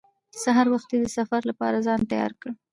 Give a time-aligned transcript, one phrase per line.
[0.43, 2.49] سهار وختي د سفر لپاره ځان تیار کړ.